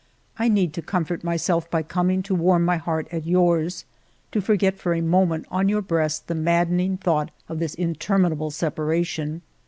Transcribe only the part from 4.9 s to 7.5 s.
a moment on your breast the maddening thought